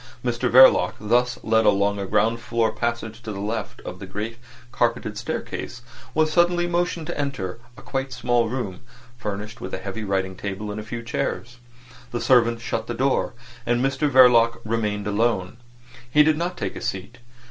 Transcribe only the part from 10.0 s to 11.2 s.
writing table and a few